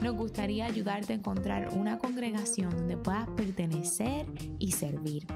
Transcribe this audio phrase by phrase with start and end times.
[0.00, 4.26] nos gustaría ayudarte a encontrar una congregación donde puedas pertenecer
[4.58, 5.26] y servir.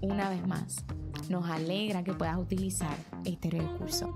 [0.00, 0.84] Una vez más,
[1.28, 4.14] nos alegra que puedas utilizar este recurso.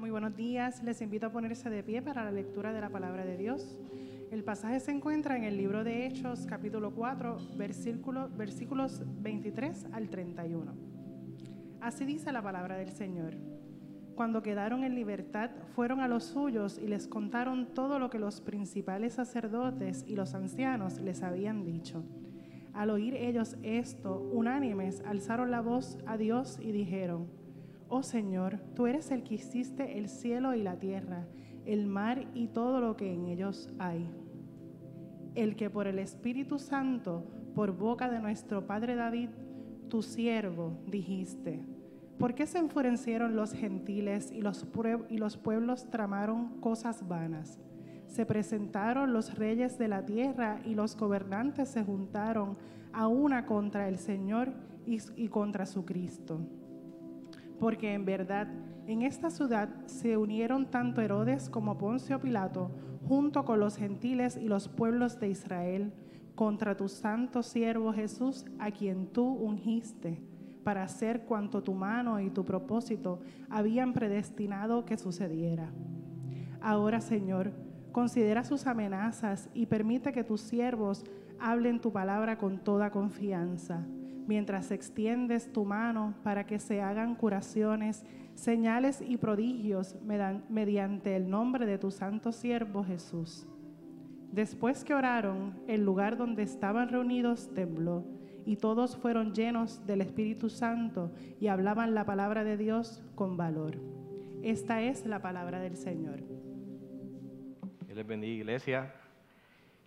[0.00, 3.24] Muy buenos días, les invito a ponerse de pie para la lectura de la palabra
[3.24, 3.78] de Dios.
[4.30, 10.08] El pasaje se encuentra en el libro de Hechos, capítulo 4, versículo, versículos 23 al
[10.08, 10.74] 31.
[11.80, 13.34] Así dice la palabra del Señor.
[14.16, 18.40] Cuando quedaron en libertad, fueron a los suyos y les contaron todo lo que los
[18.40, 22.02] principales sacerdotes y los ancianos les habían dicho.
[22.74, 27.28] Al oír ellos esto, unánimes alzaron la voz a Dios y dijeron,
[27.88, 31.28] Oh Señor, tú eres el que hiciste el cielo y la tierra
[31.66, 34.08] el mar y todo lo que en ellos hay.
[35.34, 39.28] El que por el Espíritu Santo, por boca de nuestro Padre David,
[39.88, 41.60] tu siervo, dijiste,
[42.18, 44.64] ¿por qué se enfurecieron los gentiles y los,
[45.36, 47.58] pueblos tramaron cosas vanas?
[48.06, 52.56] Se presentaron los reyes de la tierra y los gobernantes se juntaron
[52.92, 54.52] a una contra el Señor
[54.86, 56.40] y contra su Cristo.
[57.58, 58.48] Porque en verdad
[58.86, 62.70] en esta ciudad se unieron tanto Herodes como Poncio Pilato,
[63.08, 65.92] junto con los gentiles y los pueblos de Israel,
[66.36, 70.22] contra tu santo siervo Jesús, a quien tú ungiste,
[70.62, 75.72] para hacer cuanto tu mano y tu propósito habían predestinado que sucediera.
[76.60, 77.52] Ahora, Señor,
[77.90, 81.04] considera sus amenazas y permite que tus siervos
[81.40, 83.84] hablen tu palabra con toda confianza,
[84.26, 88.04] mientras extiendes tu mano para que se hagan curaciones
[88.36, 89.96] señales y prodigios
[90.48, 93.46] mediante el nombre de tu santo siervo Jesús.
[94.30, 98.04] Después que oraron, el lugar donde estaban reunidos tembló
[98.44, 103.78] y todos fueron llenos del Espíritu Santo y hablaban la palabra de Dios con valor.
[104.42, 106.20] Esta es la palabra del Señor.
[107.88, 108.92] Les iglesia.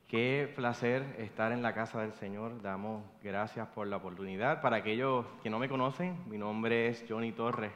[0.07, 2.63] Qué placer estar en la casa del Señor.
[2.63, 4.59] Damos gracias por la oportunidad.
[4.59, 7.71] Para aquellos que no me conocen, mi nombre es Johnny Torres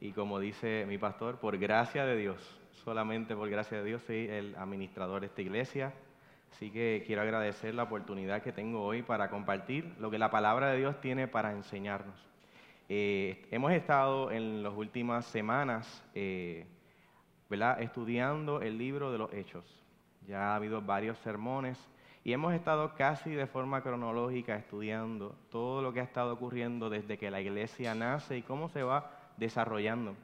[0.00, 4.28] y como dice mi pastor, por gracia de Dios, solamente por gracia de Dios soy
[4.28, 5.94] el administrador de esta iglesia.
[6.52, 10.70] Así que quiero agradecer la oportunidad que tengo hoy para compartir lo que la palabra
[10.70, 12.16] de Dios tiene para enseñarnos.
[12.88, 16.66] Eh, hemos estado en las últimas semanas eh,
[17.80, 19.64] estudiando el libro de los Hechos.
[20.26, 21.78] Ya ha habido varios sermones
[22.24, 27.18] y hemos estado casi de forma cronológica estudiando todo lo que ha estado ocurriendo desde
[27.18, 30.16] que la iglesia nace y cómo se va desarrollando.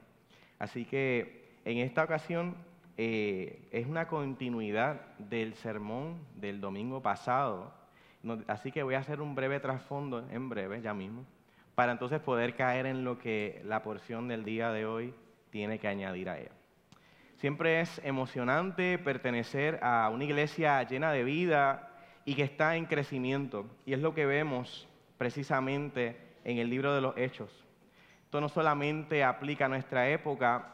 [0.59, 2.55] Así que en esta ocasión
[2.97, 7.73] eh, es una continuidad del sermón del domingo pasado.
[8.47, 11.25] así que voy a hacer un breve trasfondo en breve, ya mismo,
[11.75, 15.13] para entonces poder caer en lo que la porción del día de hoy
[15.49, 16.51] tiene que añadir a ella.
[17.37, 21.89] Siempre es emocionante pertenecer a una iglesia llena de vida
[22.25, 23.65] y que está en crecimiento.
[23.85, 24.87] Y es lo que vemos
[25.17, 27.62] precisamente en el libro de los Hechos.
[28.33, 30.73] Esto no solamente aplica a nuestra época,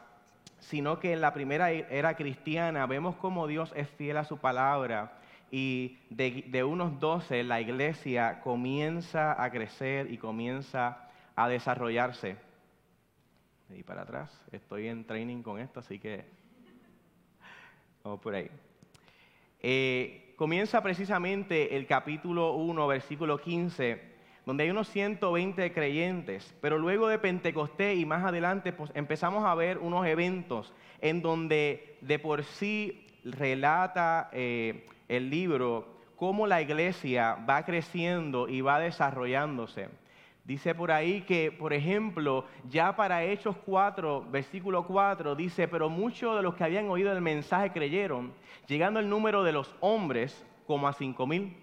[0.60, 5.18] sino que en la primera era cristiana vemos cómo Dios es fiel a su palabra
[5.50, 12.38] y de, unos doce la iglesia comienza a crecer y comienza a desarrollarse.
[13.68, 16.24] Y para atrás, estoy en training con esto, así que
[18.02, 18.50] vamos por ahí.
[19.60, 24.09] Eh, comienza precisamente el capítulo 1, versículo 15
[24.50, 29.54] donde hay unos 120 creyentes, pero luego de Pentecostés y más adelante pues, empezamos a
[29.54, 35.86] ver unos eventos en donde de por sí relata eh, el libro
[36.16, 39.88] cómo la iglesia va creciendo y va desarrollándose.
[40.44, 46.34] Dice por ahí que, por ejemplo, ya para Hechos 4, versículo 4, dice, pero muchos
[46.34, 48.32] de los que habían oído el mensaje creyeron,
[48.66, 51.56] llegando el número de los hombres como a cinco mil.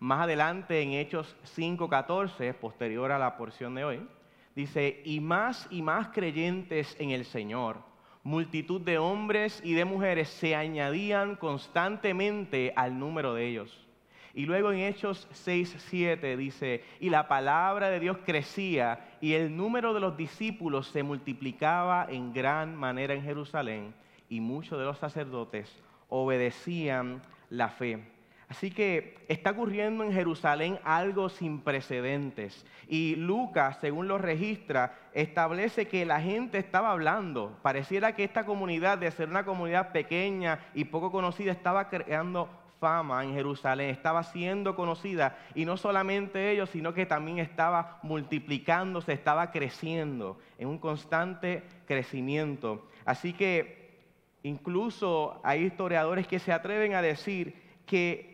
[0.00, 4.08] Más adelante en Hechos 5:14, posterior a la porción de hoy,
[4.56, 7.76] dice, y más y más creyentes en el Señor,
[8.22, 13.86] multitud de hombres y de mujeres se añadían constantemente al número de ellos.
[14.32, 19.54] Y luego en Hechos 6, 7 dice, y la palabra de Dios crecía y el
[19.54, 23.92] número de los discípulos se multiplicaba en gran manera en Jerusalén
[24.30, 25.70] y muchos de los sacerdotes
[26.08, 27.20] obedecían
[27.50, 28.02] la fe.
[28.50, 32.66] Así que está ocurriendo en Jerusalén algo sin precedentes.
[32.88, 37.56] Y Lucas, según lo registra, establece que la gente estaba hablando.
[37.62, 42.48] Pareciera que esta comunidad, de ser una comunidad pequeña y poco conocida, estaba creando
[42.80, 45.38] fama en Jerusalén, estaba siendo conocida.
[45.54, 52.88] Y no solamente ellos, sino que también estaba multiplicándose, estaba creciendo en un constante crecimiento.
[53.04, 54.00] Así que
[54.42, 57.54] incluso hay historiadores que se atreven a decir
[57.86, 58.29] que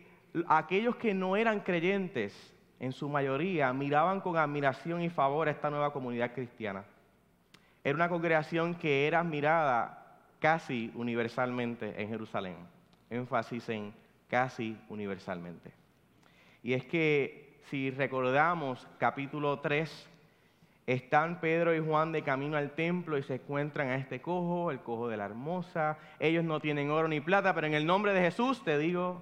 [0.47, 5.69] aquellos que no eran creyentes, en su mayoría, miraban con admiración y favor a esta
[5.69, 6.83] nueva comunidad cristiana.
[7.83, 12.57] Era una congregación que era mirada casi universalmente en Jerusalén.
[13.09, 13.93] Énfasis en
[14.29, 15.71] casi universalmente.
[16.61, 20.09] Y es que si recordamos capítulo 3,
[20.85, 24.79] están Pedro y Juan de camino al templo y se encuentran a este cojo, el
[24.79, 25.97] cojo de la hermosa.
[26.19, 29.21] Ellos no tienen oro ni plata, pero en el nombre de Jesús te digo,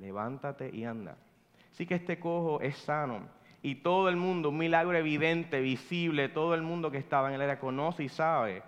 [0.00, 1.16] levántate y anda.
[1.72, 3.20] Así que este cojo es sano
[3.62, 7.42] y todo el mundo, un milagro evidente, visible, todo el mundo que estaba en él
[7.42, 8.62] era conoce y sabe,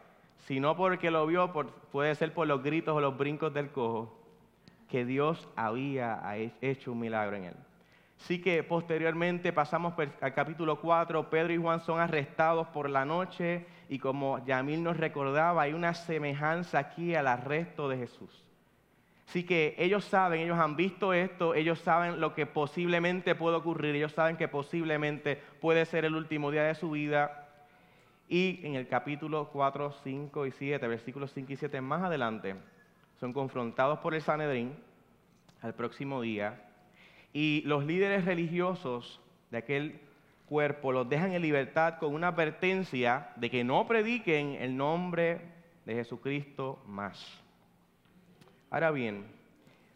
[0.46, 1.52] si no porque lo vio,
[1.90, 4.19] puede ser por los gritos o los brincos del cojo,
[4.88, 6.20] que Dios había
[6.61, 7.56] hecho un milagro en él.
[8.20, 13.67] Así que posteriormente pasamos al capítulo 4, Pedro y Juan son arrestados por la noche
[13.88, 18.44] y como Yamil nos recordaba, hay una semejanza aquí al arresto de Jesús.
[19.32, 23.94] Así que ellos saben, ellos han visto esto, ellos saben lo que posiblemente puede ocurrir,
[23.94, 27.49] ellos saben que posiblemente puede ser el último día de su vida.
[28.29, 32.56] Y en el capítulo 4, 5 y 7, versículos 5 y 7 más adelante,
[33.20, 34.75] son confrontados por el Sanedrín
[35.62, 36.67] al próximo día.
[37.32, 39.19] Y los líderes religiosos
[39.50, 39.99] de aquel
[40.46, 45.40] cuerpo los dejan en libertad con una advertencia de que no prediquen el nombre
[45.87, 47.43] de Jesucristo más.
[48.72, 49.26] Ahora bien,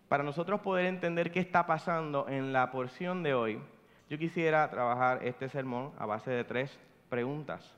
[0.07, 3.59] para nosotros poder entender qué está pasando en la porción de hoy,
[4.11, 6.79] yo quisiera trabajar este sermón a base de tres
[7.09, 7.75] preguntas.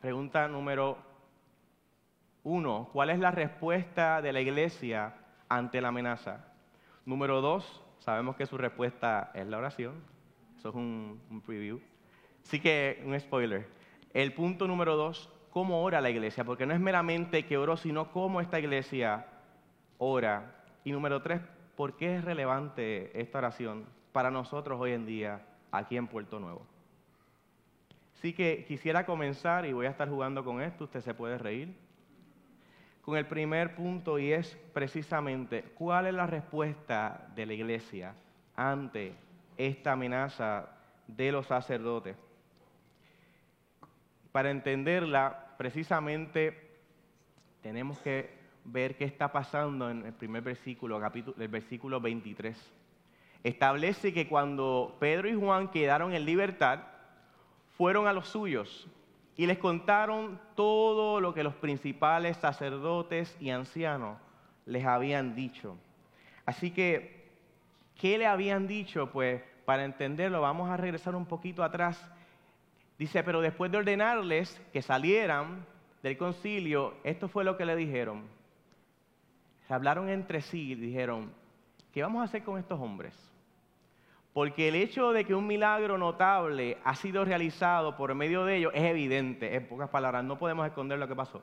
[0.00, 0.98] Pregunta número
[2.42, 5.14] uno, ¿cuál es la respuesta de la iglesia
[5.48, 6.44] ante la amenaza?
[7.06, 9.94] Número dos, sabemos que su respuesta es la oración.
[10.58, 11.78] Eso es un, preview.
[12.44, 13.68] Así que un spoiler.
[14.12, 16.42] El punto número dos, ¿cómo ora la iglesia?
[16.42, 19.24] Porque no es meramente que oró, sino cómo esta iglesia
[20.00, 20.64] ora.
[20.82, 21.40] Y número tres,
[21.76, 26.66] ¿por qué es relevante esta oración para nosotros hoy en día aquí en Puerto Nuevo?
[28.16, 31.74] Así que quisiera comenzar y voy a estar jugando con esto, usted se puede reír,
[33.02, 38.14] con el primer punto y es precisamente cuál es la respuesta de la iglesia
[38.56, 39.14] ante
[39.56, 40.68] esta amenaza
[41.06, 42.16] de los sacerdotes.
[44.32, 46.78] Para entenderla, precisamente
[47.62, 52.56] tenemos que ver qué está pasando en el primer versículo, capítulo, el versículo 23.
[53.42, 56.80] Establece que cuando Pedro y Juan quedaron en libertad,
[57.76, 58.86] fueron a los suyos
[59.36, 64.18] y les contaron todo lo que los principales sacerdotes y ancianos
[64.66, 65.78] les habían dicho.
[66.44, 67.30] Así que,
[67.98, 69.10] ¿qué le habían dicho?
[69.10, 72.06] Pues para entenderlo vamos a regresar un poquito atrás.
[72.98, 75.64] Dice, pero después de ordenarles que salieran
[76.02, 78.39] del concilio, esto fue lo que le dijeron
[79.74, 81.32] hablaron entre sí y dijeron,
[81.92, 83.14] ¿qué vamos a hacer con estos hombres?
[84.32, 88.72] Porque el hecho de que un milagro notable ha sido realizado por medio de ellos
[88.74, 91.42] es evidente, en pocas palabras, no podemos esconder lo que pasó.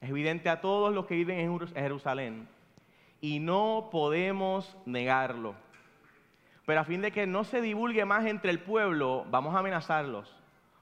[0.00, 2.48] Es evidente a todos los que viven en Jerusalén
[3.20, 5.54] y no podemos negarlo.
[6.66, 10.34] Pero a fin de que no se divulgue más entre el pueblo, vamos a amenazarlos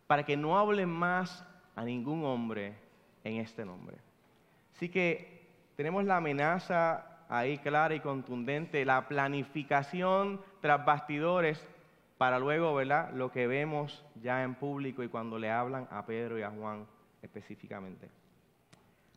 [0.07, 2.75] para que no hablen más a ningún hombre
[3.23, 3.97] en este nombre.
[4.75, 5.36] Así que
[5.77, 11.67] tenemos la amenaza ahí clara y contundente, la planificación tras bastidores
[12.19, 13.13] para luego, ¿verdad?
[13.13, 16.87] Lo que vemos ya en público y cuando le hablan a Pedro y a Juan
[17.23, 18.09] específicamente.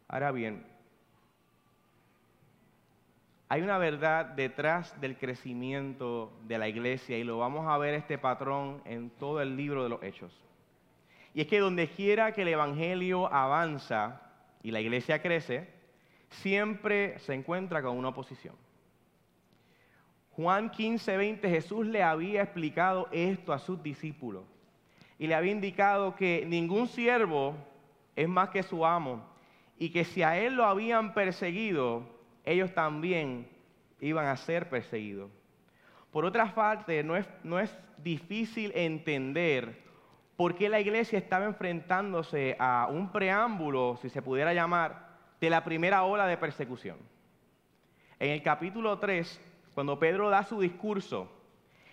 [0.08, 0.66] Ahora bien,
[3.48, 8.18] hay una verdad detrás del crecimiento de la iglesia y lo vamos a ver este
[8.18, 10.34] patrón en todo el libro de los Hechos.
[11.34, 14.22] Y es que donde quiera que el Evangelio avanza
[14.62, 15.79] y la iglesia crece,
[16.30, 18.56] siempre se encuentra con una oposición.
[20.32, 24.44] Juan 15, 20, Jesús le había explicado esto a sus discípulos
[25.18, 27.56] y le había indicado que ningún siervo
[28.16, 29.26] es más que su amo
[29.78, 32.04] y que si a él lo habían perseguido,
[32.46, 33.48] ellos también
[34.00, 35.30] iban a ser perseguidos.
[36.12, 39.84] Por otra parte, no es, no es difícil entender
[40.36, 45.09] por qué la iglesia estaba enfrentándose a un preámbulo, si se pudiera llamar,
[45.39, 46.98] de la primera ola de persecución.
[48.19, 49.39] En el capítulo 3,
[49.74, 51.31] cuando Pedro da su discurso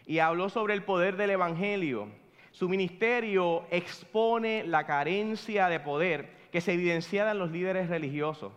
[0.06, 2.08] y habló sobre el poder del Evangelio,
[2.50, 8.52] su ministerio expone la carencia de poder que se evidenciaba en los líderes religiosos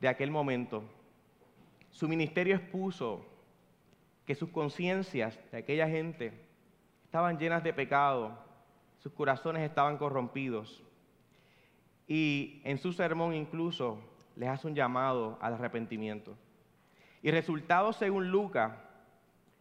[0.00, 0.84] de aquel momento.
[1.90, 3.26] Su ministerio expuso
[4.24, 6.32] que sus conciencias de aquella gente
[7.04, 8.38] estaban llenas de pecado,
[8.98, 10.82] sus corazones estaban corrompidos.
[12.06, 13.98] Y en su sermón incluso
[14.36, 16.36] les hace un llamado al arrepentimiento.
[17.22, 18.72] Y resultado, según Lucas,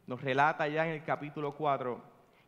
[0.06, 2.00] nos relata ya en el capítulo 4,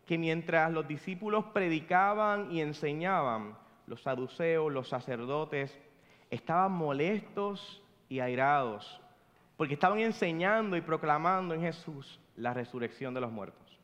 [0.05, 5.77] que mientras los discípulos predicaban y enseñaban, los saduceos, los sacerdotes,
[6.29, 9.01] estaban molestos y airados
[9.57, 13.79] porque estaban enseñando y proclamando en Jesús la resurrección de los muertos.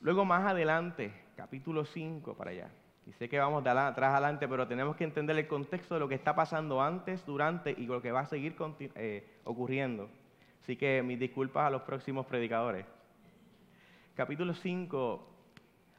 [0.00, 2.70] Luego más adelante, capítulo 5 para allá,
[3.08, 6.08] y sé que vamos de atrás adelante, pero tenemos que entender el contexto de lo
[6.08, 8.54] que está pasando antes, durante y lo que va a seguir
[8.96, 10.10] eh, ocurriendo.
[10.62, 12.84] Así que mis disculpas a los próximos predicadores.
[14.14, 15.26] Capítulo 5,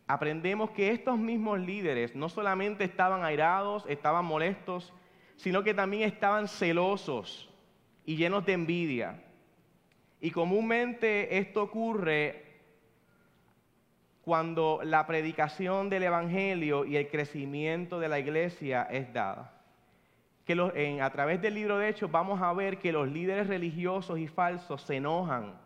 [0.06, 4.94] aprendemos que estos mismos líderes no solamente estaban airados, estaban molestos,
[5.36, 7.50] sino que también estaban celosos
[8.06, 9.24] y llenos de envidia.
[10.22, 12.49] Y comúnmente esto ocurre
[14.29, 19.59] cuando la predicación del Evangelio y el crecimiento de la iglesia es dada.
[20.45, 24.27] Que a través del libro de Hechos vamos a ver que los líderes religiosos y
[24.27, 25.59] falsos se enojan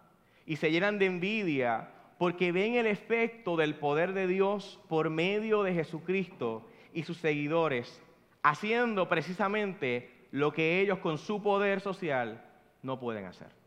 [0.45, 5.63] y se llenan de envidia porque ven el efecto del poder de Dios por medio
[5.63, 8.01] de Jesucristo y sus seguidores,
[8.43, 12.41] haciendo precisamente lo que ellos con su poder social
[12.81, 13.62] no pueden hacer.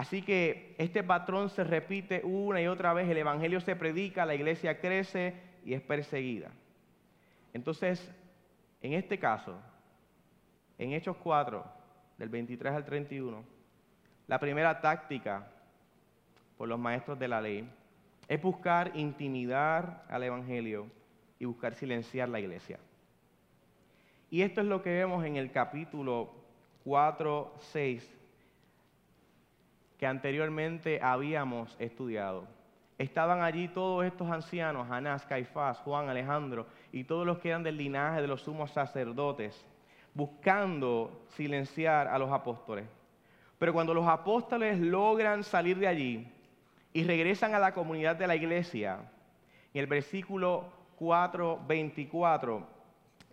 [0.00, 4.34] Así que este patrón se repite una y otra vez, el Evangelio se predica, la
[4.34, 6.52] iglesia crece y es perseguida.
[7.52, 8.10] Entonces,
[8.80, 9.60] en este caso,
[10.78, 11.62] en Hechos 4,
[12.16, 13.44] del 23 al 31,
[14.26, 15.46] la primera táctica
[16.56, 17.70] por los maestros de la ley
[18.26, 20.86] es buscar intimidar al Evangelio
[21.38, 22.78] y buscar silenciar la iglesia.
[24.30, 26.32] Y esto es lo que vemos en el capítulo
[26.84, 28.19] 4, 6,
[30.00, 32.46] que anteriormente habíamos estudiado.
[32.96, 37.76] Estaban allí todos estos ancianos, Anás, Caifás, Juan, Alejandro, y todos los que eran del
[37.76, 39.62] linaje de los sumos sacerdotes,
[40.14, 42.86] buscando silenciar a los apóstoles.
[43.58, 46.26] Pero cuando los apóstoles logran salir de allí
[46.94, 49.00] y regresan a la comunidad de la iglesia,
[49.74, 50.64] en el versículo
[50.96, 52.66] 4, 24,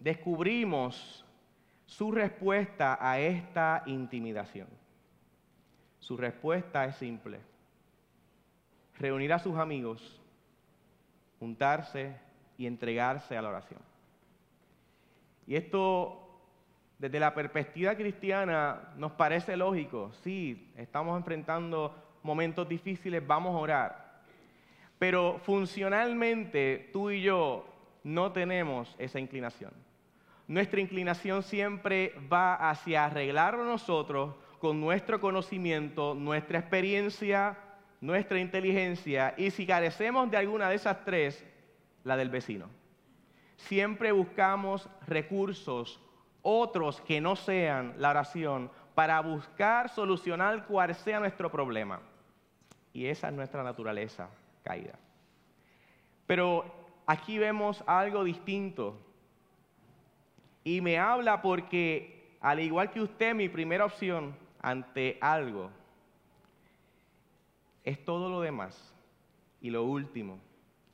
[0.02, 1.24] descubrimos
[1.86, 4.68] su respuesta a esta intimidación.
[6.08, 7.38] Su respuesta es simple.
[8.98, 10.22] Reunir a sus amigos,
[11.38, 12.16] juntarse
[12.58, 13.82] y entregarse a la oración.
[15.46, 16.40] Y esto,
[16.98, 20.14] desde la perspectiva cristiana, nos parece lógico.
[20.24, 24.22] Sí, estamos enfrentando momentos difíciles, vamos a orar.
[24.98, 27.66] Pero funcionalmente, tú y yo
[28.06, 29.74] no tenemos esa inclinación
[30.48, 37.58] nuestra inclinación siempre va hacia arreglarlo nosotros con nuestro conocimiento, nuestra experiencia,
[38.02, 41.44] nuestra inteligencia y si carecemos de alguna de esas tres,
[42.04, 42.70] la del vecino.
[43.58, 46.00] Siempre buscamos recursos,
[46.42, 52.00] otros que no sean la oración, para buscar solucionar cual sea nuestro problema.
[52.94, 54.30] Y esa es nuestra naturaleza
[54.64, 54.98] caída.
[56.26, 56.66] Pero
[57.06, 58.98] aquí vemos algo distinto
[60.64, 65.70] y me habla porque, al igual que usted, mi primera opción ante algo
[67.84, 68.94] es todo lo demás.
[69.62, 70.40] Y lo último,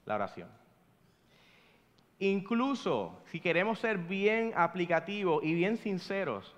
[0.05, 0.49] la oración.
[2.19, 6.55] Incluso si queremos ser bien aplicativos y bien sinceros,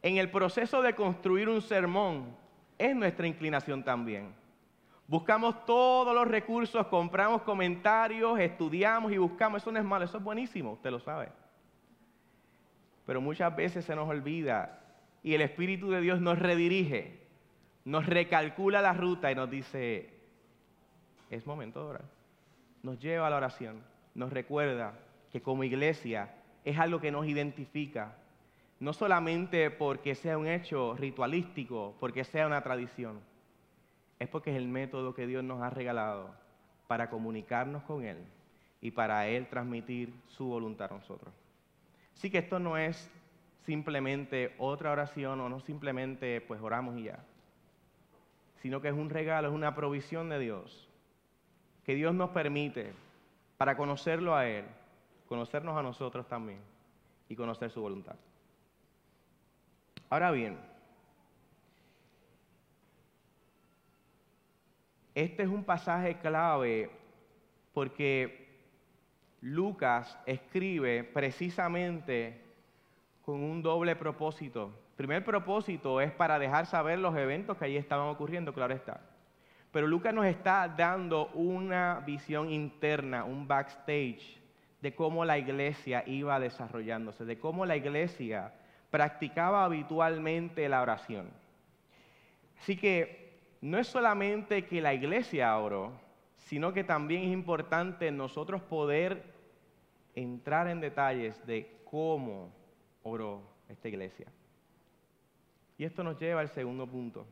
[0.00, 2.34] en el proceso de construir un sermón
[2.78, 4.34] es nuestra inclinación también.
[5.06, 9.62] Buscamos todos los recursos, compramos comentarios, estudiamos y buscamos.
[9.62, 11.28] Eso no es malo, eso es buenísimo, usted lo sabe
[13.06, 14.81] pero muchas veces se nos olvida
[15.22, 17.20] y el Espíritu de Dios nos redirige,
[17.84, 20.10] nos recalcula la ruta y nos dice,
[21.30, 22.04] es momento de orar.
[22.82, 23.82] Nos lleva a la oración,
[24.14, 24.94] nos recuerda
[25.30, 28.16] que como iglesia es algo que nos identifica,
[28.80, 33.20] no solamente porque sea un hecho ritualístico, porque sea una tradición,
[34.18, 36.34] es porque es el método que Dios nos ha regalado
[36.88, 38.18] para comunicarnos con Él
[38.80, 41.32] y para Él transmitir su voluntad a nosotros.
[42.14, 43.10] Así que esto no es
[43.64, 47.24] simplemente otra oración o no simplemente pues oramos y ya,
[48.60, 50.88] sino que es un regalo, es una provisión de Dios,
[51.84, 52.92] que Dios nos permite
[53.56, 54.64] para conocerlo a Él,
[55.26, 56.60] conocernos a nosotros también
[57.28, 58.16] y conocer su voluntad.
[60.10, 60.58] Ahora bien,
[65.14, 66.90] este es un pasaje clave
[67.72, 68.42] porque
[69.40, 72.41] Lucas escribe precisamente
[73.24, 74.72] con un doble propósito.
[74.90, 79.00] El primer propósito es para dejar saber los eventos que allí estaban ocurriendo, claro está.
[79.70, 84.38] Pero Lucas nos está dando una visión interna, un backstage
[84.82, 88.52] de cómo la iglesia iba desarrollándose, de cómo la iglesia
[88.90, 91.30] practicaba habitualmente la oración.
[92.60, 95.92] Así que no es solamente que la iglesia oró,
[96.36, 99.22] sino que también es importante nosotros poder
[100.14, 102.50] entrar en detalles de cómo
[103.02, 104.26] oró esta iglesia.
[105.78, 107.26] Y esto nos lleva al segundo punto.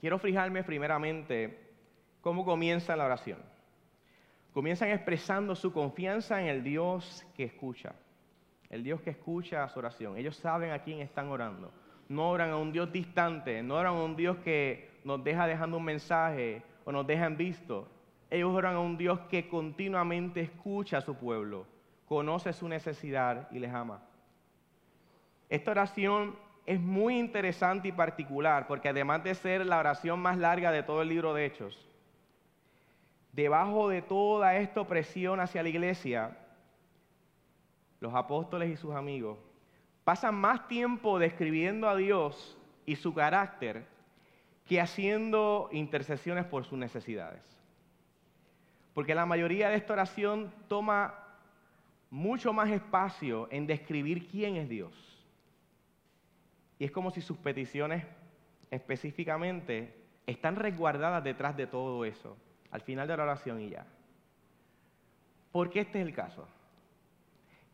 [0.00, 1.58] Quiero fijarme primeramente
[2.20, 3.38] cómo comienza la oración.
[4.52, 7.94] Comienzan expresando su confianza en el Dios que escucha,
[8.70, 10.16] el Dios que escucha su oración.
[10.16, 11.72] Ellos saben a quién están orando.
[12.08, 15.78] No oran a un Dios distante, no oran a un Dios que nos deja dejando
[15.78, 17.88] un mensaje o nos deja en visto.
[18.30, 21.66] Ellos oran a un Dios que continuamente escucha a su pueblo,
[22.06, 24.02] conoce su necesidad y les ama.
[25.54, 26.34] Esta oración
[26.66, 31.02] es muy interesante y particular porque además de ser la oración más larga de todo
[31.02, 31.88] el libro de Hechos,
[33.32, 36.36] debajo de toda esta opresión hacia la iglesia,
[38.00, 39.38] los apóstoles y sus amigos
[40.02, 43.86] pasan más tiempo describiendo a Dios y su carácter
[44.66, 47.44] que haciendo intercesiones por sus necesidades.
[48.92, 51.14] Porque la mayoría de esta oración toma
[52.10, 55.13] mucho más espacio en describir quién es Dios
[56.84, 58.04] es como si sus peticiones
[58.70, 59.94] específicamente
[60.26, 62.36] están resguardadas detrás de todo eso,
[62.70, 63.86] al final de la oración y ya.
[65.52, 66.48] ¿Por qué este es el caso?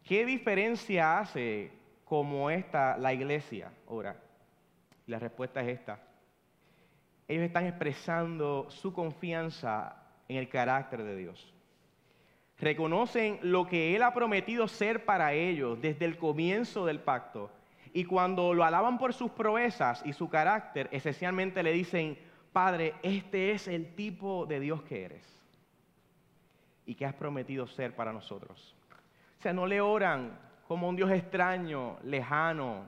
[0.05, 1.71] ¿Qué diferencia hace
[2.05, 4.17] como esta la iglesia ahora?
[5.11, 6.01] la respuesta es esta.
[7.27, 9.97] Ellos están expresando su confianza
[10.29, 11.53] en el carácter de Dios.
[12.59, 17.51] Reconocen lo que Él ha prometido ser para ellos desde el comienzo del pacto
[17.93, 22.19] y cuando lo alaban por sus proezas y su carácter, esencialmente le dicen,
[22.53, 25.43] Padre, este es el tipo de Dios que eres
[26.87, 28.75] y que has prometido ser para nosotros.
[29.39, 32.87] O sea, no le oran como un Dios extraño, lejano,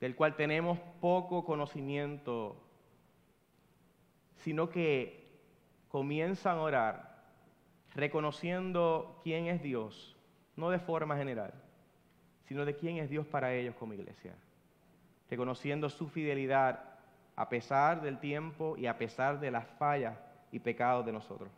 [0.00, 2.56] del cual tenemos poco conocimiento,
[4.36, 5.28] sino que
[5.88, 7.10] comienzan a orar
[7.94, 10.16] reconociendo quién es Dios,
[10.56, 11.52] no de forma general,
[12.50, 14.34] sino de quién es Dios para ellos como iglesia.
[15.30, 16.82] Reconociendo su fidelidad
[17.36, 20.18] a pesar del tiempo y a pesar de las fallas
[20.50, 21.48] y pecados de nosotros.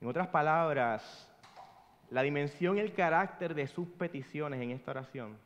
[0.00, 1.28] En otras palabras,
[2.10, 5.36] la dimensión y el carácter de sus peticiones en esta oración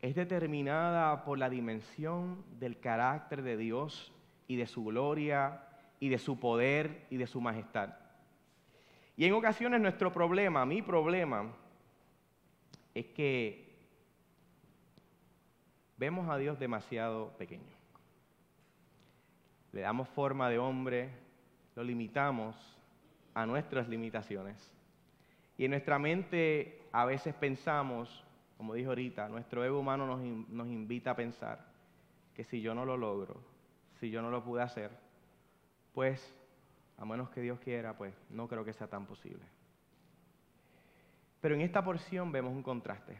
[0.00, 4.10] es determinada por la dimensión del carácter de Dios
[4.48, 5.60] y de su gloria
[6.00, 7.90] y de su poder y de su majestad.
[9.18, 11.52] Y en ocasiones nuestro problema, mi problema,
[12.96, 13.76] es que
[15.98, 17.76] vemos a Dios demasiado pequeño.
[19.72, 21.10] Le damos forma de hombre,
[21.74, 22.56] lo limitamos
[23.34, 24.72] a nuestras limitaciones.
[25.58, 28.24] Y en nuestra mente a veces pensamos,
[28.56, 31.66] como dijo ahorita, nuestro ego humano nos, nos invita a pensar
[32.32, 33.42] que si yo no lo logro,
[34.00, 34.90] si yo no lo pude hacer,
[35.92, 36.34] pues
[36.96, 39.44] a menos que Dios quiera, pues no creo que sea tan posible.
[41.46, 43.16] Pero en esta porción vemos un contraste.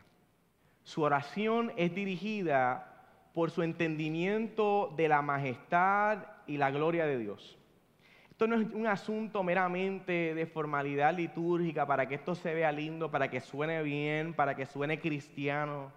[0.82, 7.56] Su oración es dirigida por su entendimiento de la majestad y la gloria de Dios.
[8.28, 13.12] Esto no es un asunto meramente de formalidad litúrgica para que esto se vea lindo,
[13.12, 15.92] para que suene bien, para que suene cristiano.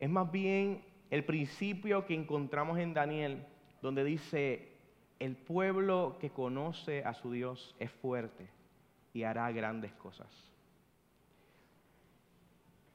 [0.00, 3.46] Es más bien el principio que encontramos en Daniel,
[3.80, 4.72] donde dice,
[5.20, 8.48] el pueblo que conoce a su Dios es fuerte
[9.14, 10.28] y hará grandes cosas.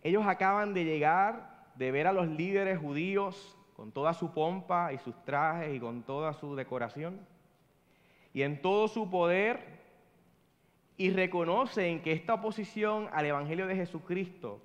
[0.03, 4.97] Ellos acaban de llegar, de ver a los líderes judíos con toda su pompa y
[4.99, 7.25] sus trajes y con toda su decoración
[8.33, 9.79] y en todo su poder
[10.97, 14.61] y reconocen que esta oposición al Evangelio de Jesucristo,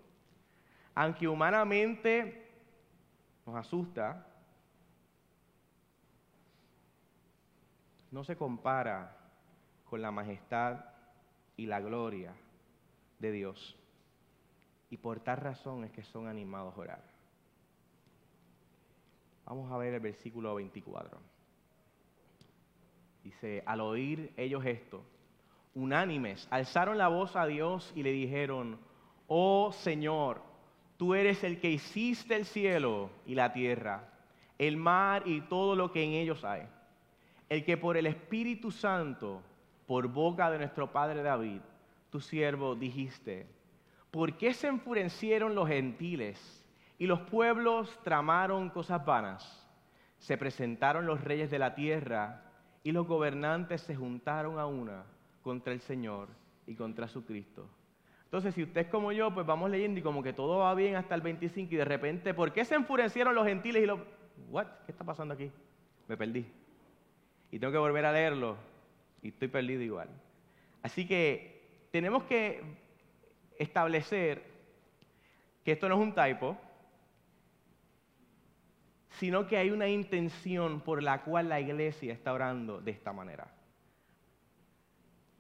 [0.95, 2.51] aunque humanamente
[3.47, 4.27] nos asusta,
[8.11, 9.17] no se compara
[9.85, 10.94] con la majestad
[11.57, 12.35] y la gloria
[13.19, 13.77] de Dios.
[14.91, 17.15] Y por tal razón es que son animados a orar.
[19.47, 21.19] Vamos a ver el versículo 24.
[23.23, 25.03] Dice, al oír ellos esto,
[25.75, 28.79] unánimes, alzaron la voz a Dios y le dijeron,
[29.29, 30.43] oh Señor,
[30.97, 34.09] tú eres el que hiciste el cielo y la tierra,
[34.59, 36.63] el mar y todo lo que en ellos hay,
[37.49, 39.43] el que por el Espíritu Santo,
[39.87, 41.61] por boca de nuestro Padre David,
[42.11, 43.47] tu siervo, dijiste,
[44.11, 46.65] ¿por qué se enfurecieron los gentiles
[46.99, 49.69] y los pueblos tramaron cosas vanas?
[50.19, 52.43] Se presentaron los reyes de la tierra
[52.83, 55.05] y los gobernantes se juntaron a una
[55.43, 56.29] contra el Señor
[56.67, 57.69] y contra su Cristo.
[58.25, 60.97] Entonces, si usted es como yo, pues vamos leyendo y como que todo va bien
[60.97, 64.01] hasta el 25 y de repente, ¿por qué se enfurecieron los gentiles y los...
[64.51, 64.67] ¿What?
[64.87, 65.53] ¿Qué está pasando aquí?
[66.09, 66.45] Me perdí.
[67.53, 68.57] Y tengo que volver a leerlo
[69.25, 70.09] y estoy perdido igual.
[70.83, 72.63] Así que tenemos que
[73.59, 74.45] establecer
[75.65, 76.59] que esto no es un typo,
[79.19, 83.51] sino que hay una intención por la cual la iglesia está orando de esta manera.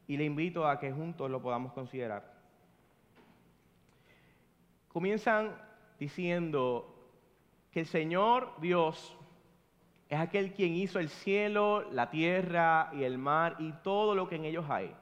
[0.06, 2.32] Y le invito a que juntos lo podamos considerar.
[4.88, 5.54] Comienzan
[5.98, 7.10] diciendo
[7.70, 9.16] que el Señor Dios
[10.14, 14.36] es aquel quien hizo el cielo, la tierra y el mar y todo lo que
[14.36, 14.94] en ellos hay.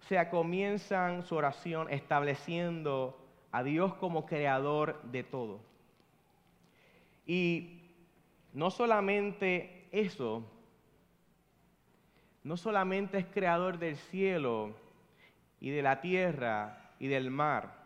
[0.00, 3.18] O sea, comienzan su oración estableciendo
[3.52, 5.60] a Dios como creador de todo.
[7.26, 7.82] Y
[8.54, 10.42] no solamente eso,
[12.44, 14.74] no solamente es creador del cielo
[15.60, 17.76] y de la tierra y del mar.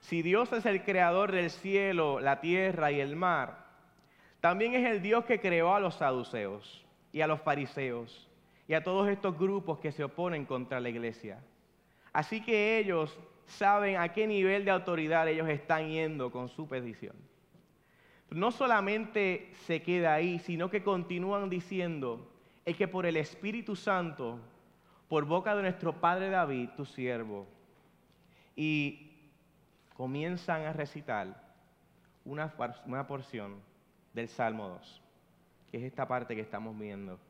[0.00, 3.65] Si Dios es el creador del cielo, la tierra y el mar,
[4.48, 8.28] también es el Dios que creó a los saduceos y a los fariseos
[8.68, 11.40] y a todos estos grupos que se oponen contra la iglesia.
[12.12, 17.16] Así que ellos saben a qué nivel de autoridad ellos están yendo con su petición
[18.30, 22.30] no solamente se queda ahí, sino que continúan diciendo,
[22.64, 24.38] es que por el Espíritu Santo,
[25.08, 27.46] por boca de nuestro Padre David, tu siervo,
[28.56, 29.12] y
[29.94, 31.42] comienzan a recitar
[32.24, 32.54] una,
[32.86, 33.60] una porción
[34.16, 35.02] del Salmo 2,
[35.70, 37.20] que es esta parte que estamos viendo.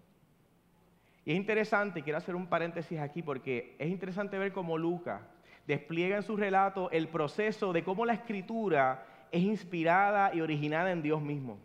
[1.24, 5.20] Y es interesante, quiero hacer un paréntesis aquí, porque es interesante ver cómo Lucas
[5.66, 11.02] despliega en su relato el proceso de cómo la escritura es inspirada y originada en
[11.02, 11.58] Dios mismo.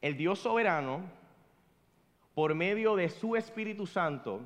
[0.00, 1.02] El Dios soberano,
[2.34, 4.40] por medio de su Espíritu Santo,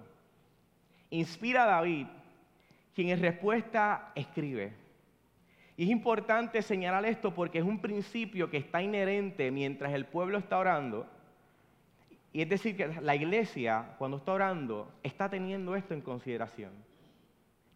[1.08, 2.06] inspira a David,
[2.94, 4.74] quien en respuesta escribe.
[5.76, 10.38] Y es importante señalar esto porque es un principio que está inherente mientras el pueblo
[10.38, 11.06] está orando.
[12.32, 16.72] Y es decir, que la iglesia, cuando está orando, está teniendo esto en consideración.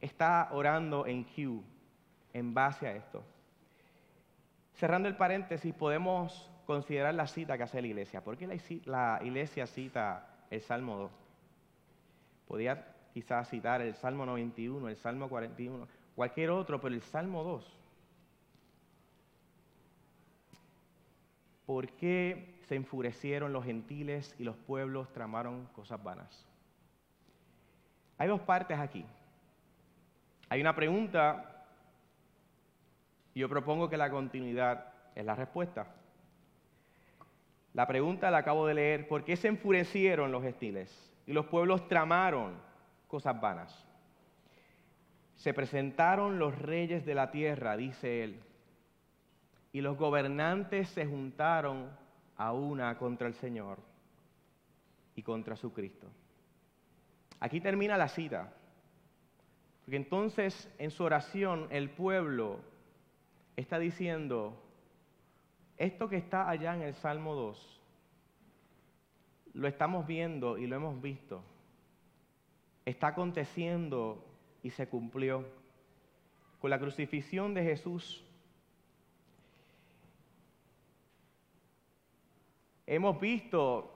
[0.00, 1.62] Está orando en Q,
[2.32, 3.22] en base a esto.
[4.74, 8.22] Cerrando el paréntesis, podemos considerar la cita que hace la iglesia.
[8.22, 8.46] ¿Por qué
[8.86, 11.10] la, iglesia cita el Salmo 2?
[12.48, 17.79] Podría quizás citar el Salmo 91, el Salmo 41, cualquier otro, pero el Salmo 2.
[21.70, 26.44] ¿Por qué se enfurecieron los gentiles y los pueblos tramaron cosas vanas?
[28.18, 29.06] Hay dos partes aquí.
[30.48, 31.64] Hay una pregunta
[33.36, 35.86] yo propongo que la continuidad es la respuesta.
[37.72, 41.86] La pregunta la acabo de leer, ¿por qué se enfurecieron los gentiles y los pueblos
[41.86, 42.54] tramaron
[43.06, 43.86] cosas vanas?
[45.36, 48.40] Se presentaron los reyes de la tierra, dice él,
[49.72, 51.90] y los gobernantes se juntaron
[52.36, 53.78] a una contra el Señor
[55.14, 56.08] y contra su Cristo.
[57.38, 58.52] Aquí termina la cita,
[59.84, 62.60] porque entonces en su oración el pueblo
[63.56, 64.62] está diciendo,
[65.76, 67.80] esto que está allá en el Salmo 2,
[69.54, 71.42] lo estamos viendo y lo hemos visto.
[72.84, 74.24] Está aconteciendo
[74.62, 75.46] y se cumplió.
[76.60, 78.24] Con la crucifixión de Jesús,
[82.90, 83.88] hemos visto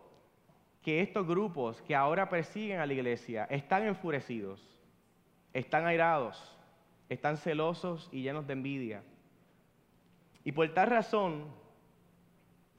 [0.81, 4.63] que estos grupos que ahora persiguen a la iglesia están enfurecidos,
[5.53, 6.57] están airados,
[7.09, 9.03] están celosos y llenos de envidia.
[10.45, 11.47] Y por tal razón,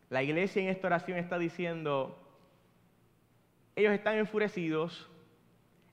[0.10, 2.18] la iglesia en esta oración está diciendo,
[3.76, 5.10] ellos están enfurecidos,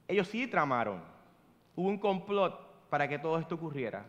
[0.07, 1.03] ellos sí tramaron,
[1.75, 4.07] hubo un complot para que todo esto ocurriera.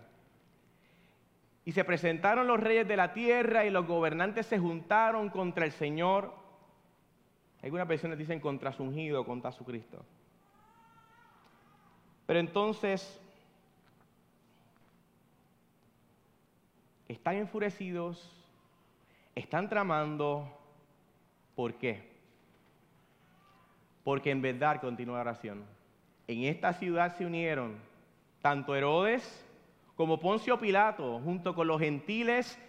[1.65, 5.71] Y se presentaron los reyes de la tierra y los gobernantes se juntaron contra el
[5.71, 6.34] Señor.
[7.62, 10.04] Algunas versiones dicen contra su ungido, contra su Cristo.
[12.26, 13.19] Pero entonces
[17.08, 18.30] están enfurecidos,
[19.36, 20.47] Están tramando,
[21.56, 22.08] ¿por qué?
[24.04, 25.65] Porque en verdad, continúa la oración,
[26.28, 27.78] en esta ciudad se unieron
[28.43, 29.43] tanto Herodes
[29.95, 32.60] como Poncio Pilato, junto con los gentiles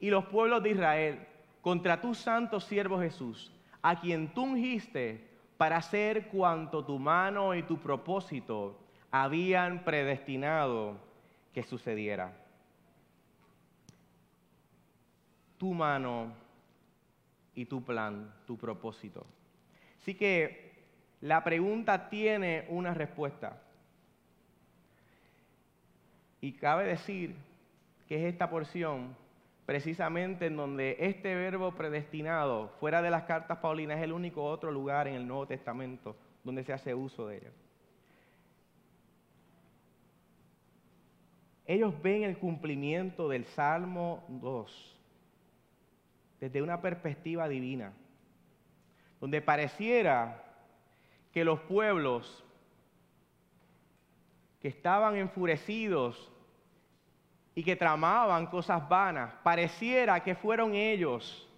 [0.00, 1.26] y los pueblos de Israel,
[1.60, 7.62] contra tu santo siervo Jesús, a quien tú ungiste para hacer cuanto tu mano y
[7.62, 8.78] tu propósito
[9.10, 10.96] habían predestinado
[11.52, 12.36] que sucediera.
[15.58, 16.32] Tu mano
[17.54, 19.26] y tu plan, tu propósito.
[20.00, 20.72] Así que
[21.20, 23.62] la pregunta tiene una respuesta.
[26.42, 27.36] Y cabe decir
[28.08, 29.16] que es esta porción
[29.64, 34.72] precisamente en donde este verbo predestinado, fuera de las cartas paulinas, es el único otro
[34.72, 37.50] lugar en el Nuevo Testamento donde se hace uso de ello.
[41.64, 44.98] Ellos ven el cumplimiento del Salmo 2
[46.40, 47.92] desde una perspectiva divina,
[49.20, 50.42] donde pareciera
[51.32, 52.44] que los pueblos
[54.60, 56.31] que estaban enfurecidos
[57.54, 61.48] y que tramaban cosas vanas, pareciera que fueron ellos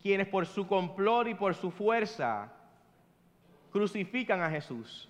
[0.00, 2.52] quienes por su complot y por su fuerza
[3.72, 5.08] crucifican a Jesús.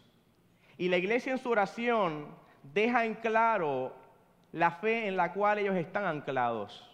[0.78, 2.26] Y la iglesia en su oración
[2.62, 3.94] deja en claro
[4.52, 6.88] la fe en la cual ellos están anclados.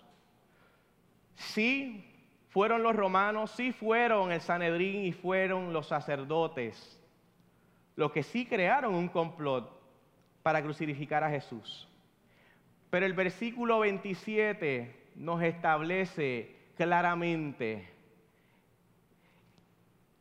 [1.34, 2.04] Sí
[2.48, 6.98] fueron los romanos, sí fueron el Sanedrín y fueron los sacerdotes
[7.96, 9.70] los que sí crearon un complot
[10.42, 11.88] para crucificar a Jesús.
[12.92, 17.88] Pero el versículo 27 nos establece claramente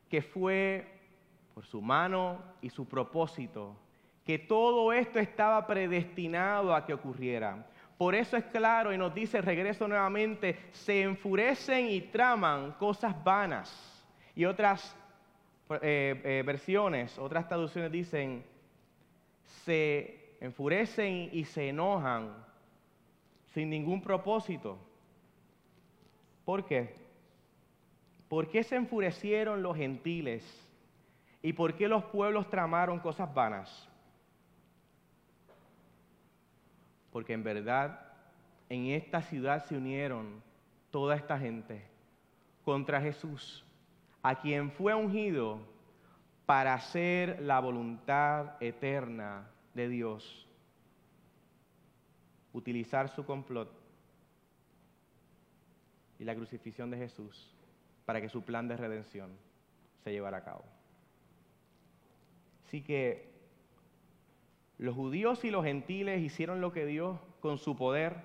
[0.07, 0.87] que fue
[1.53, 3.75] por su mano y su propósito
[4.23, 7.67] que todo esto estaba predestinado a que ocurriera.
[7.97, 14.01] Por eso es claro y nos dice, regreso nuevamente, se enfurecen y traman cosas vanas.
[14.33, 14.95] Y otras
[15.81, 18.45] eh, eh, versiones, otras traducciones dicen,
[19.65, 22.49] se enfurecen y se enojan
[23.53, 24.77] sin ningún propósito.
[26.45, 26.95] ¿Por qué?
[28.27, 30.43] ¿Por qué se enfurecieron los gentiles?
[31.41, 33.89] ¿Y por qué los pueblos tramaron cosas vanas?
[37.11, 38.07] Porque en verdad
[38.69, 40.41] en esta ciudad se unieron
[40.91, 41.83] toda esta gente
[42.63, 43.65] contra Jesús,
[44.23, 45.59] a quien fue ungido
[46.45, 50.47] para hacer la voluntad eterna de Dios
[52.53, 53.71] utilizar su complot
[56.19, 57.53] y la crucifixión de Jesús
[58.05, 59.31] para que su plan de redención
[60.03, 60.63] se llevara a cabo.
[62.65, 63.31] Así que
[64.77, 68.17] los judíos y los gentiles hicieron lo que Dios con su poder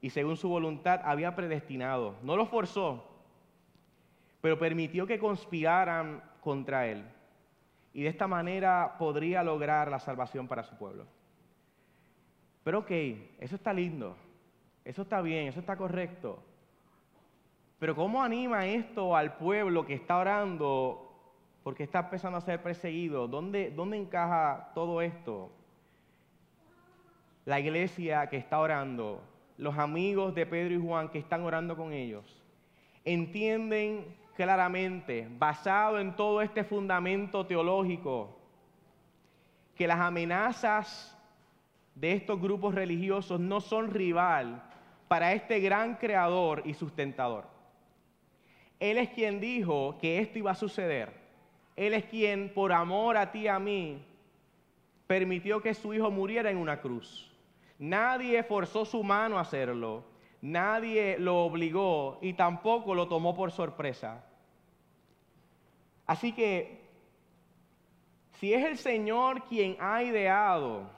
[0.00, 2.16] y según su voluntad había predestinado.
[2.22, 3.04] No los forzó,
[4.40, 7.04] pero permitió que conspiraran contra él.
[7.92, 11.06] Y de esta manera podría lograr la salvación para su pueblo.
[12.68, 12.90] Pero ok,
[13.40, 14.14] eso está lindo,
[14.84, 16.38] eso está bien, eso está correcto.
[17.78, 21.10] Pero ¿cómo anima esto al pueblo que está orando
[21.62, 23.26] porque está empezando a ser perseguido?
[23.26, 25.50] ¿Dónde, dónde encaja todo esto?
[27.46, 29.22] La iglesia que está orando,
[29.56, 32.44] los amigos de Pedro y Juan que están orando con ellos,
[33.02, 38.36] entienden claramente, basado en todo este fundamento teológico,
[39.74, 41.17] que las amenazas
[42.00, 44.62] de estos grupos religiosos no son rival
[45.08, 47.46] para este gran creador y sustentador.
[48.78, 51.12] Él es quien dijo que esto iba a suceder.
[51.74, 54.04] Él es quien, por amor a ti y a mí,
[55.08, 57.32] permitió que su hijo muriera en una cruz.
[57.78, 60.04] Nadie forzó su mano a hacerlo.
[60.40, 64.24] Nadie lo obligó y tampoco lo tomó por sorpresa.
[66.06, 66.80] Así que,
[68.34, 70.97] si es el Señor quien ha ideado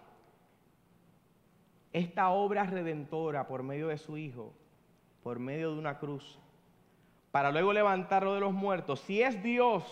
[1.92, 4.53] esta obra redentora por medio de su Hijo,
[5.22, 6.38] por medio de una cruz,
[7.31, 9.85] para luego levantarlo de los muertos, si es Dios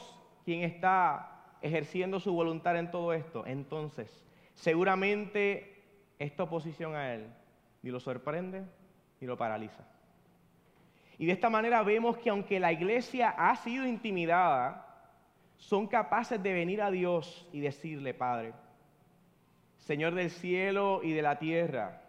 [0.45, 5.83] quien está ejerciendo su voluntad en todo esto, entonces seguramente
[6.19, 7.27] esta oposición a Él
[7.83, 8.65] ni lo sorprende
[9.21, 9.85] ni lo paraliza.
[11.19, 14.85] Y de esta manera vemos que aunque la iglesia ha sido intimidada,
[15.57, 18.53] son capaces de venir a Dios y decirle, Padre,
[19.79, 22.03] Señor del cielo y de la tierra,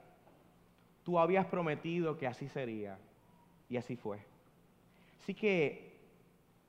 [1.04, 2.98] tú habías prometido que así sería
[3.70, 4.20] y así fue.
[5.20, 5.98] Así que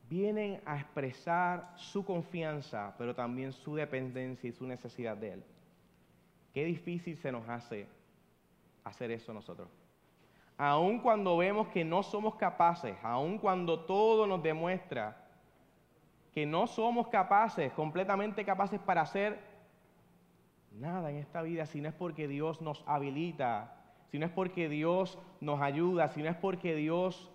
[0.08, 5.44] vienen a expresar su confianza, pero también su dependencia y su necesidad de Él.
[6.52, 7.86] Qué difícil se nos hace
[8.84, 9.68] hacer eso nosotros.
[10.56, 15.16] aun cuando vemos que no somos capaces, aun cuando todo nos demuestra
[16.32, 19.49] que no somos capaces, completamente capaces para hacer
[20.70, 23.76] nada en esta vida, si no es porque Dios nos habilita,
[24.10, 27.30] si no es porque Dios nos ayuda, si no es porque Dios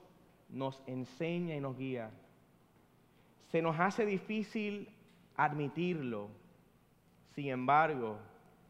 [0.49, 2.11] nos enseña y nos guía.
[3.47, 4.89] Se nos hace difícil
[5.35, 6.29] admitirlo.
[7.33, 8.17] Sin embargo,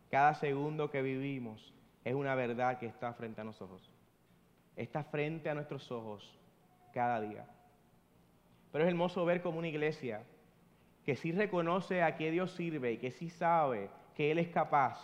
[0.09, 1.73] cada segundo que vivimos
[2.03, 3.91] es una verdad que está frente a nosotros.
[4.75, 6.37] Está frente a nuestros ojos
[6.93, 7.45] cada día.
[8.71, 10.23] Pero es hermoso ver como una iglesia
[11.05, 14.99] que sí reconoce a qué Dios sirve y que sí sabe que Él es capaz,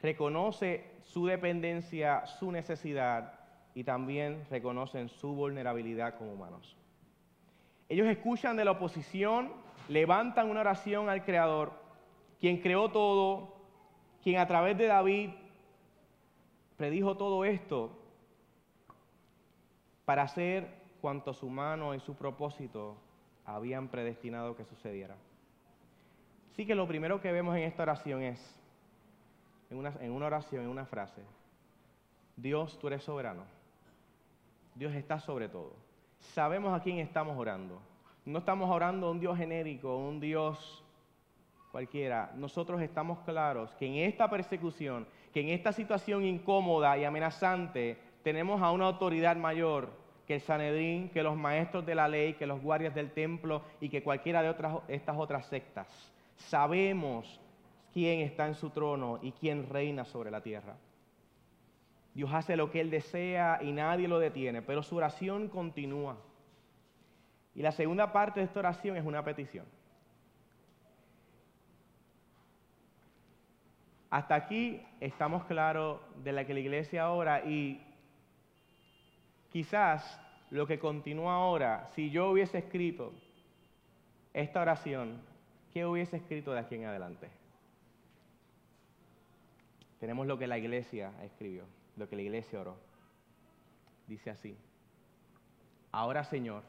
[0.00, 3.38] reconoce su dependencia, su necesidad
[3.74, 6.76] y también reconocen su vulnerabilidad como humanos.
[7.88, 9.52] Ellos escuchan de la oposición,
[9.88, 11.72] levantan una oración al Creador,
[12.40, 13.56] quien creó todo,
[14.22, 15.30] quien a través de David
[16.76, 17.98] predijo todo esto
[20.04, 22.96] para hacer cuanto su mano y su propósito
[23.44, 25.16] habían predestinado que sucediera.
[26.52, 28.54] Así que lo primero que vemos en esta oración es,
[29.70, 31.22] en una, oración, en una frase,
[32.36, 33.44] Dios, tú eres soberano.
[34.74, 35.72] Dios está sobre todo.
[36.20, 37.80] Sabemos a quién estamos orando.
[38.26, 40.84] No estamos orando a un Dios genérico, un Dios
[41.70, 42.32] cualquiera.
[42.36, 48.60] Nosotros estamos claros que en esta persecución, que en esta situación incómoda y amenazante, tenemos
[48.60, 49.88] a una autoridad mayor
[50.26, 53.88] que el Sanedrín, que los maestros de la ley, que los guardias del templo y
[53.88, 56.11] que cualquiera de otras, estas otras sectas.
[56.48, 57.40] Sabemos
[57.92, 60.76] quién está en su trono y quién reina sobre la tierra.
[62.14, 66.18] Dios hace lo que Él desea y nadie lo detiene, pero su oración continúa.
[67.54, 69.66] Y la segunda parte de esta oración es una petición.
[74.10, 77.82] Hasta aquí estamos claros de la que la iglesia ora y
[79.50, 83.14] quizás lo que continúa ahora, si yo hubiese escrito
[84.34, 85.18] esta oración,
[85.72, 87.28] ¿qué hubiese escrito de aquí en adelante?
[90.00, 91.64] Tenemos lo que la iglesia escribió
[91.96, 92.76] lo que la iglesia oró.
[94.06, 94.56] Dice así,
[95.90, 96.62] ahora Señor,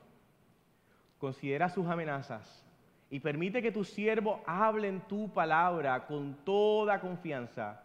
[1.20, 2.64] considera sus amenazas
[3.10, 7.84] y permite que tus siervos hablen tu palabra con toda confianza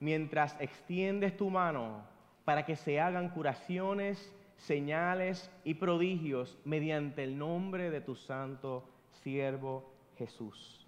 [0.00, 2.02] mientras extiendes tu mano
[2.44, 8.86] para que se hagan curaciones, señales y prodigios mediante el nombre de tu santo
[9.22, 10.86] siervo Jesús.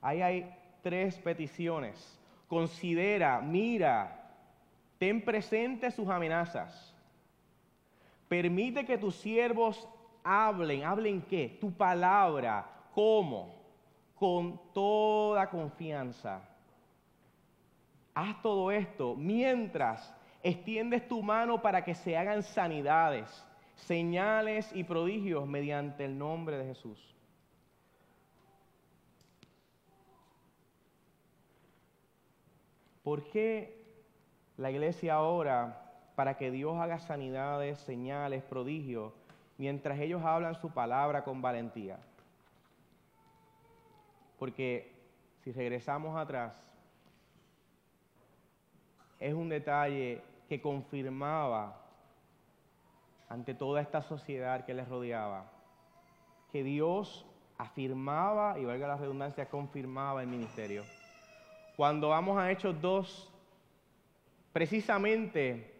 [0.00, 2.18] Ahí hay tres peticiones.
[2.48, 4.20] Considera, mira,
[5.00, 6.94] Ten presente sus amenazas.
[8.28, 9.88] Permite que tus siervos
[10.22, 10.84] hablen.
[10.84, 11.56] ¿Hablen qué?
[11.58, 12.70] Tu palabra.
[12.94, 13.54] ¿Cómo?
[14.14, 16.46] Con toda confianza.
[18.12, 23.42] Haz todo esto mientras extiendes tu mano para que se hagan sanidades,
[23.76, 27.16] señales y prodigios mediante el nombre de Jesús.
[33.02, 33.80] ¿Por qué
[34.56, 39.14] la iglesia ora para que Dios haga sanidades, señales, prodigios,
[39.56, 41.98] mientras ellos hablan su palabra con valentía.
[44.38, 44.92] Porque
[45.42, 46.52] si regresamos atrás,
[49.18, 51.80] es un detalle que confirmaba
[53.30, 55.50] ante toda esta sociedad que les rodeaba,
[56.52, 57.24] que Dios
[57.56, 60.84] afirmaba, y valga la redundancia, confirmaba el ministerio.
[61.80, 63.32] Cuando vamos a Hechos 2,
[64.52, 65.72] Precisamente,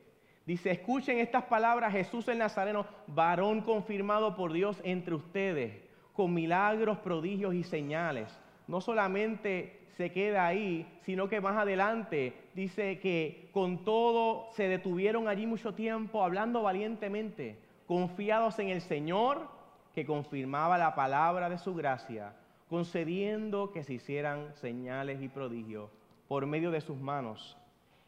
[0.47, 5.75] dice, escuchen estas palabras, Jesús el Nazareno, varón confirmado por Dios entre ustedes,
[6.15, 8.35] con milagros, prodigios y señales.
[8.67, 15.29] No solamente se queda ahí, sino que más adelante dice que con todo se detuvieron
[15.29, 19.51] allí mucho tiempo hablando valientemente, confiados en el Señor
[19.95, 22.33] que confirmaba la palabra de su gracia,
[22.71, 25.91] concediendo que se hicieran señales y prodigios
[26.29, 27.59] por medio de sus manos.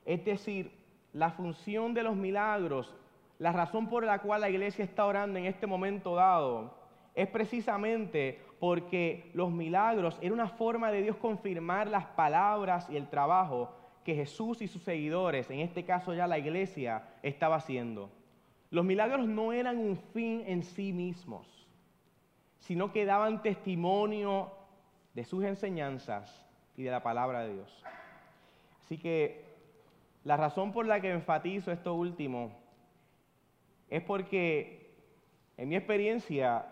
[0.06, 0.70] Es decir,
[1.12, 2.94] la función de los milagros,
[3.40, 6.76] la razón por la cual la iglesia está orando en este momento dado,
[7.16, 13.08] es precisamente porque los milagros eran una forma de Dios confirmar las palabras y el
[13.08, 18.10] trabajo que Jesús y sus seguidores, en este caso ya la iglesia, estaba haciendo.
[18.70, 21.61] Los milagros no eran un fin en sí mismos,
[22.62, 24.52] sino que daban testimonio
[25.14, 26.46] de sus enseñanzas
[26.76, 27.84] y de la palabra de Dios.
[28.84, 29.44] Así que
[30.22, 32.52] la razón por la que enfatizo esto último
[33.90, 34.94] es porque
[35.56, 36.64] en mi experiencia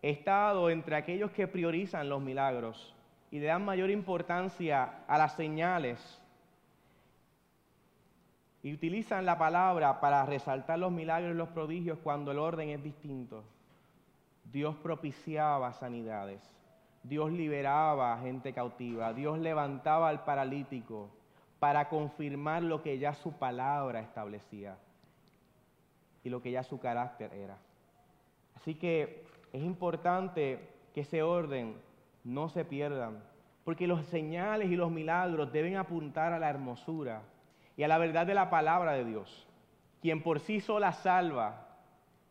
[0.00, 2.94] he estado entre aquellos que priorizan los milagros
[3.32, 6.20] y le dan mayor importancia a las señales
[8.62, 12.80] Y utilizan la palabra para resaltar los milagros y los prodigios cuando el orden es
[12.80, 13.42] distinto.
[14.44, 16.42] Dios propiciaba sanidades,
[17.02, 21.10] Dios liberaba a gente cautiva, Dios levantaba al paralítico
[21.58, 24.76] para confirmar lo que ya su palabra establecía
[26.24, 27.56] y lo que ya su carácter era.
[28.56, 31.76] Así que es importante que ese orden
[32.24, 33.22] no se pierdan,
[33.64, 37.22] porque los señales y los milagros deben apuntar a la hermosura
[37.76, 39.46] y a la verdad de la palabra de Dios,
[40.00, 41.68] quien por sí sola salva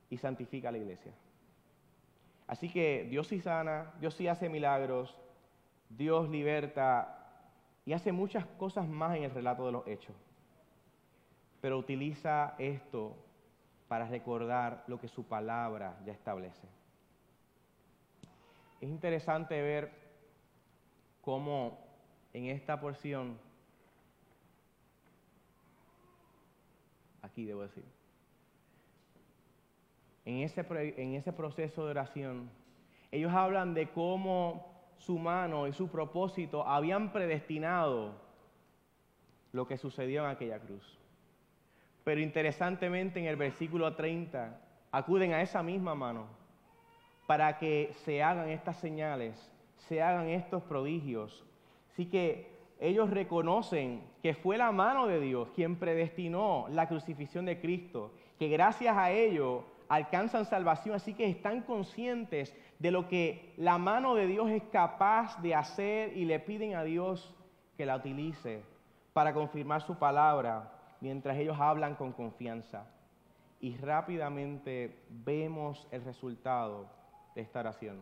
[0.09, 1.14] y santifica a la iglesia.
[2.52, 5.16] Así que Dios sí sana, Dios sí hace milagros,
[5.88, 7.18] Dios liberta
[7.86, 10.14] y hace muchas cosas más en el relato de los hechos.
[11.62, 13.16] Pero utiliza esto
[13.88, 16.68] para recordar lo que su palabra ya establece.
[18.82, 19.89] Es interesante ver
[21.22, 21.80] cómo
[22.34, 23.39] en esta porción,
[27.22, 27.86] aquí debo decir,
[30.32, 30.65] en ese,
[30.97, 32.49] en ese proceso de oración,
[33.11, 38.13] ellos hablan de cómo su mano y su propósito habían predestinado
[39.51, 40.97] lo que sucedió en aquella cruz.
[42.03, 44.59] Pero interesantemente en el versículo 30
[44.91, 46.27] acuden a esa misma mano
[47.27, 49.51] para que se hagan estas señales,
[49.88, 51.45] se hagan estos prodigios.
[51.91, 57.59] Así que ellos reconocen que fue la mano de Dios quien predestinó la crucifixión de
[57.59, 63.78] Cristo, que gracias a ello alcanzan salvación, así que están conscientes de lo que la
[63.78, 67.36] mano de Dios es capaz de hacer y le piden a Dios
[67.76, 68.64] que la utilice
[69.12, 70.72] para confirmar su palabra
[71.02, 72.86] mientras ellos hablan con confianza.
[73.60, 76.89] Y rápidamente vemos el resultado
[77.36, 78.00] de esta oración.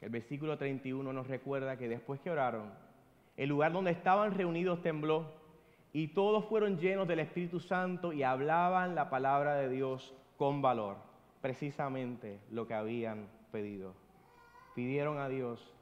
[0.00, 2.72] El versículo 31 nos recuerda que después que oraron,
[3.36, 5.30] el lugar donde estaban reunidos tembló
[5.92, 10.96] y todos fueron llenos del Espíritu Santo y hablaban la palabra de Dios con valor,
[11.40, 13.94] precisamente lo que habían pedido.
[14.74, 15.72] Pidieron a Dios,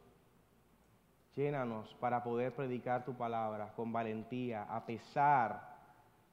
[1.37, 5.73] llénanos para poder predicar tu palabra con valentía, a pesar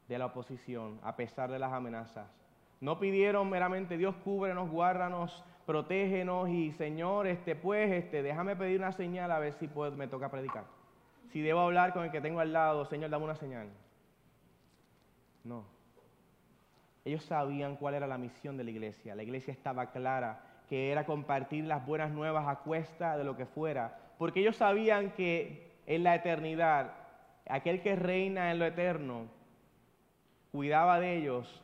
[0.08, 2.28] de la oposición, a pesar de las amenazas.
[2.82, 8.92] No pidieron meramente Dios cúbrenos, guárdanos, protégenos y Señor, este pues, este, déjame pedir una
[8.92, 10.64] señal a ver si puedo, me toca predicar.
[11.32, 13.70] Si debo hablar con el que tengo al lado, Señor, dame una señal.
[15.44, 15.79] No.
[17.10, 19.16] Ellos sabían cuál era la misión de la iglesia.
[19.16, 23.48] La iglesia estaba clara que era compartir las buenas nuevas a cuesta de lo que
[23.48, 26.94] fuera, porque ellos sabían que en la eternidad,
[27.48, 29.26] aquel que reina en lo eterno,
[30.52, 31.64] cuidaba de ellos,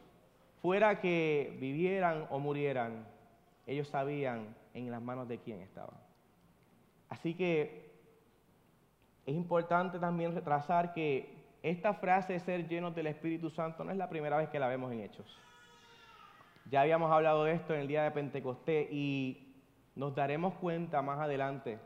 [0.64, 3.06] fuera que vivieran o murieran,
[3.68, 6.00] ellos sabían en las manos de quién estaban.
[7.08, 7.92] Así que
[9.28, 11.35] es importante también retrasar que
[11.66, 14.68] esta frase de ser llenos del Espíritu Santo no es la primera vez que la
[14.68, 15.26] vemos en Hechos.
[16.70, 19.56] Ya habíamos hablado de esto en el día de Pentecostés y
[19.96, 21.80] nos daremos cuenta más adelante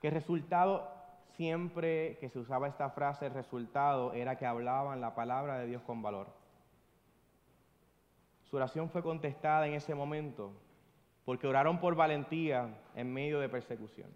[0.00, 0.88] que el resultado
[1.36, 5.82] siempre que se usaba esta frase, el resultado era que hablaban la palabra de Dios
[5.82, 6.28] con valor.
[8.44, 10.52] Su oración fue contestada en ese momento
[11.24, 14.10] porque oraron por valentía en medio de persecución.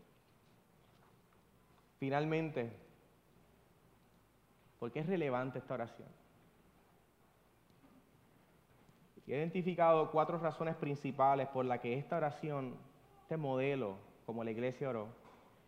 [1.98, 2.85] Finalmente,
[4.78, 6.08] ¿por qué es relevante esta oración?
[9.26, 12.76] He identificado cuatro razones principales por las que esta oración,
[13.22, 15.08] este modelo, como la iglesia oró,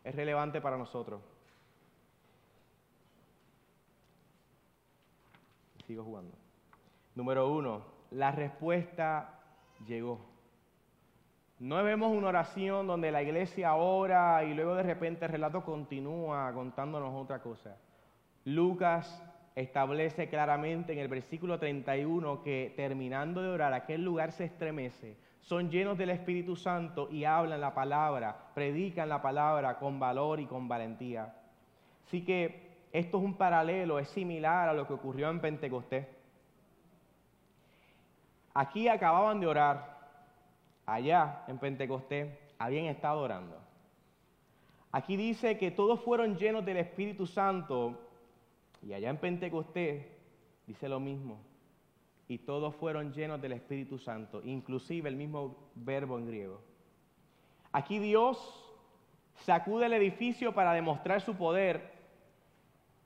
[0.04, 1.20] es relevante para nosotros.
[5.86, 6.36] Sigo jugando.
[7.16, 7.82] Número uno,
[8.12, 9.40] la respuesta
[9.86, 10.20] llegó.
[11.58, 16.52] No vemos una oración donde la iglesia ora y luego de repente el relato continúa
[16.52, 17.76] contándonos otra cosa.
[18.48, 19.22] Lucas
[19.54, 25.70] establece claramente en el versículo 31 que terminando de orar aquel lugar se estremece, son
[25.70, 30.66] llenos del Espíritu Santo y hablan la palabra, predican la palabra con valor y con
[30.66, 31.34] valentía.
[32.06, 36.06] Así que esto es un paralelo, es similar a lo que ocurrió en Pentecostés.
[38.54, 39.98] Aquí acababan de orar,
[40.86, 43.58] allá en Pentecostés habían estado orando.
[44.90, 48.07] Aquí dice que todos fueron llenos del Espíritu Santo
[48.82, 50.06] y allá en Pentecostés
[50.66, 51.40] dice lo mismo.
[52.28, 56.60] Y todos fueron llenos del Espíritu Santo, inclusive el mismo verbo en griego.
[57.72, 58.38] Aquí Dios
[59.44, 61.92] sacude el edificio para demostrar su poder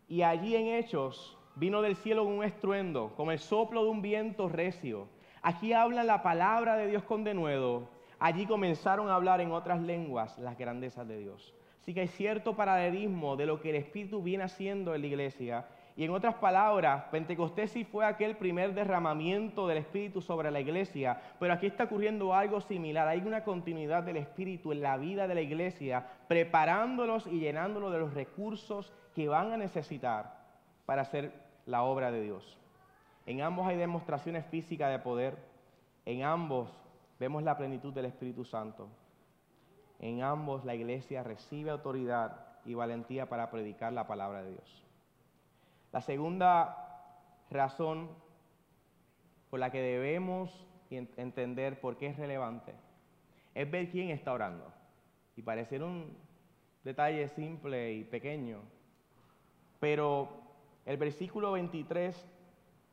[0.09, 4.49] y allí en Hechos vino del cielo un estruendo, como el soplo de un viento
[4.49, 5.09] recio.
[5.43, 7.89] Aquí habla la palabra de Dios con denuedo.
[8.19, 11.55] Allí comenzaron a hablar en otras lenguas las grandezas de Dios.
[11.83, 15.67] Así que hay cierto paralelismo de lo que el Espíritu viene haciendo en la iglesia
[15.97, 21.21] Y en otras palabras, Pentecostés sí fue aquel primer derramamiento del Espíritu sobre la iglesia,
[21.41, 23.09] pero aquí está ocurriendo algo similar.
[23.09, 27.99] Hay una continuidad del Espíritu en la vida de la iglesia, preparándolos y llenándolos de
[27.99, 30.39] los recursos que van a necesitar
[30.87, 31.33] para hacer
[31.67, 32.57] la obra de Dios.
[33.27, 35.37] En ambos hay demostraciones físicas de poder,
[36.07, 36.71] en ambos
[37.19, 38.89] vemos la plenitud del Espíritu Santo.
[40.03, 44.85] En ambos la iglesia recibe autoridad y valentía para predicar la palabra de Dios.
[45.93, 46.77] La segunda
[47.51, 48.11] razón
[49.49, 52.75] por la que debemos entender por qué es relevante
[53.55, 54.73] es ver quién está orando.
[55.37, 56.17] Y parecer un
[56.83, 58.59] detalle simple y pequeño,
[59.79, 60.29] pero
[60.85, 62.29] el versículo 23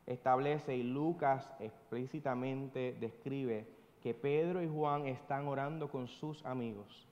[0.06, 3.66] establece y Lucas explícitamente describe
[4.02, 7.06] que Pedro y Juan están orando con sus amigos.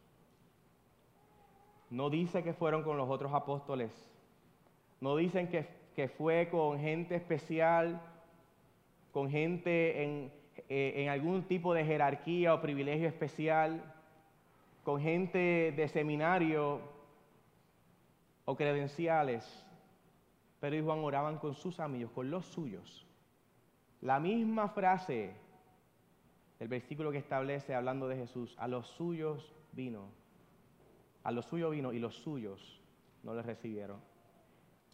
[1.91, 3.93] No dice que fueron con los otros apóstoles.
[5.01, 8.01] No dicen que que fue con gente especial,
[9.11, 10.33] con gente en,
[10.69, 13.83] eh, en algún tipo de jerarquía o privilegio especial,
[14.85, 16.81] con gente de seminario
[18.45, 19.67] o credenciales.
[20.61, 23.05] Pero y Juan oraban con sus amigos, con los suyos.
[24.01, 25.33] La misma frase
[26.59, 30.07] del versículo que establece hablando de Jesús, a los suyos vino,
[31.23, 32.81] a los suyos vino y los suyos
[33.23, 34.01] no le recibieron.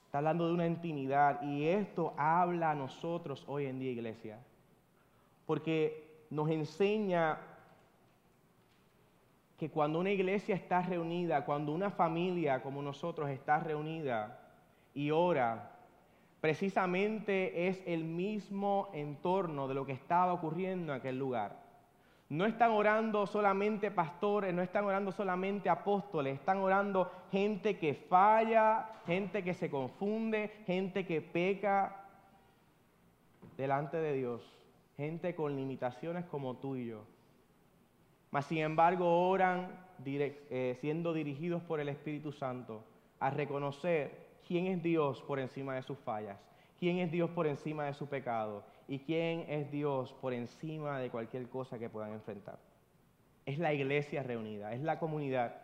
[0.07, 4.39] Está hablando de una intimidad y esto habla a nosotros hoy en día, iglesia.
[5.47, 7.39] Porque nos enseña
[9.59, 14.41] que cuando una iglesia está reunida, cuando una familia como nosotros está reunida
[14.95, 15.74] y ora,
[16.45, 21.59] precisamente es el mismo entorno de lo que estaba ocurriendo en aquel lugar.
[22.29, 28.91] No están orando solamente pastores, no están orando solamente apóstoles, están orando gente que falla,
[29.07, 32.05] gente que se confunde, gente que peca
[33.57, 34.43] delante de Dios,
[34.99, 37.07] gente con limitaciones como tú y yo.
[38.31, 39.71] Mas sin embargo oran
[40.05, 42.85] eh, siendo dirigidos por el Espíritu Santo
[43.19, 46.39] a reconocer quién es Dios por encima de sus fallas,
[46.79, 51.11] quién es Dios por encima de su pecado y quién es Dios por encima de
[51.11, 52.59] cualquier cosa que puedan enfrentar.
[53.47, 55.57] Es la iglesia reunida, es la comunidad,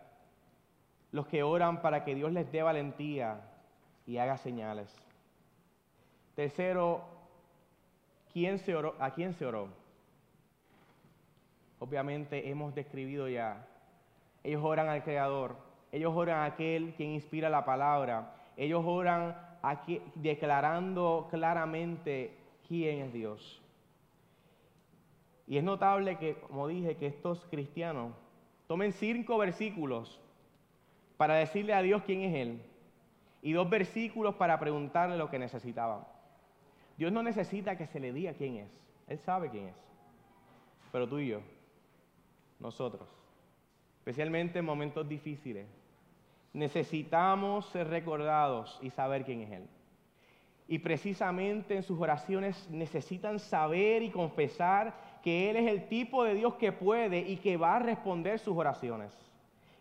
[1.11, 3.41] los que oran para que Dios les dé valentía
[4.05, 4.93] y haga señales.
[6.35, 7.03] Tercero,
[8.31, 8.95] ¿quién se oró?
[8.99, 9.67] ¿a quién se oró?
[11.79, 13.67] Obviamente hemos describido ya.
[14.43, 15.57] Ellos oran al Creador,
[15.91, 22.35] ellos oran a aquel quien inspira la palabra, ellos oran aquí, declarando claramente
[22.67, 23.61] quién es Dios.
[25.47, 28.13] Y es notable que, como dije, que estos cristianos
[28.67, 30.21] tomen cinco versículos
[31.17, 32.61] para decirle a Dios quién es Él
[33.41, 36.05] y dos versículos para preguntarle lo que necesitaban.
[36.97, 38.71] Dios no necesita que se le diga quién es,
[39.07, 39.75] Él sabe quién es.
[40.91, 41.41] Pero tú y yo,
[42.59, 43.09] nosotros,
[43.99, 45.67] especialmente en momentos difíciles,
[46.53, 49.67] necesitamos ser recordados y saber quién es Él
[50.71, 56.33] y precisamente en sus oraciones necesitan saber y confesar que Él es el tipo de
[56.33, 59.13] Dios que puede y que va a responder sus oraciones.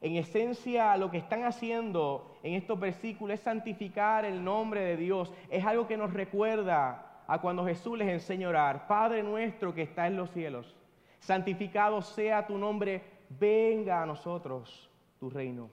[0.00, 5.32] En esencia, lo que están haciendo en estos versículos es santificar el nombre de Dios.
[5.48, 8.86] Es algo que nos recuerda a cuando Jesús les enseña a orar.
[8.88, 10.74] Padre nuestro que está en los cielos,
[11.20, 14.90] santificado sea tu nombre, venga a nosotros
[15.20, 15.70] tu reino.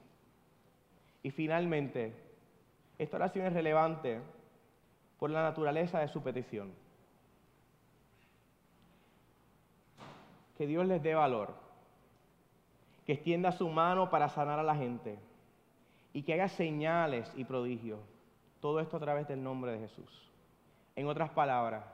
[1.24, 2.14] Y finalmente,
[2.98, 4.22] esta oración es relevante
[5.20, 6.74] por la naturaleza de su petición.
[10.58, 11.54] Que Dios les dé valor,
[13.06, 15.20] que extienda su mano para sanar a la gente
[16.14, 18.00] y que haga señales y prodigios.
[18.60, 20.32] Todo esto a través del nombre de Jesús.
[20.96, 21.86] En otras palabras,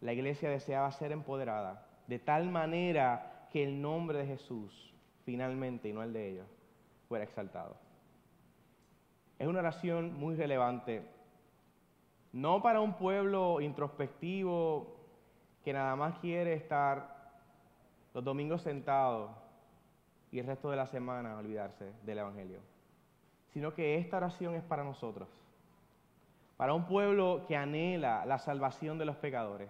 [0.00, 4.92] la iglesia deseaba ser empoderada de tal manera que el nombre de Jesús,
[5.24, 6.46] finalmente, y no el de ellos,
[7.08, 7.76] fuera exaltado.
[9.44, 11.02] Es una oración muy relevante.
[12.32, 14.96] No para un pueblo introspectivo
[15.62, 17.30] que nada más quiere estar
[18.14, 19.36] los domingos sentado
[20.32, 22.60] y el resto de la semana olvidarse del Evangelio,
[23.52, 25.28] sino que esta oración es para nosotros,
[26.56, 29.68] para un pueblo que anhela la salvación de los pecadores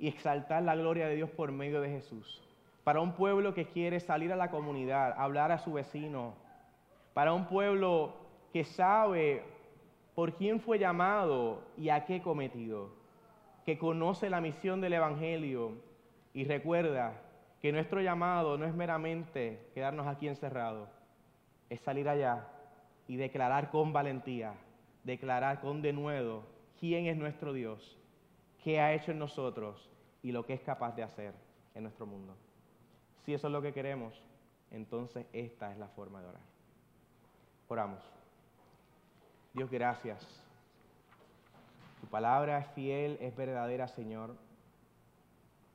[0.00, 2.42] y exaltar la gloria de Dios por medio de Jesús,
[2.82, 6.34] para un pueblo que quiere salir a la comunidad, hablar a su vecino,
[7.14, 8.23] para un pueblo
[8.54, 9.42] que sabe
[10.14, 12.88] por quién fue llamado y a qué cometido,
[13.66, 15.72] que conoce la misión del Evangelio
[16.32, 17.20] y recuerda
[17.60, 20.88] que nuestro llamado no es meramente quedarnos aquí encerrados,
[21.68, 22.46] es salir allá
[23.08, 24.54] y declarar con valentía
[25.02, 26.44] declarar con denuedo
[26.78, 27.98] quién es nuestro Dios,
[28.62, 29.90] qué ha hecho en nosotros
[30.22, 31.34] y lo que es capaz de hacer
[31.74, 32.36] en nuestro mundo.
[33.24, 34.14] Si eso es lo que queremos,
[34.70, 36.42] entonces esta es la forma de orar.
[37.68, 38.13] Oramos.
[39.54, 40.26] Dios, gracias.
[42.00, 44.34] Tu palabra es fiel, es verdadera, Señor.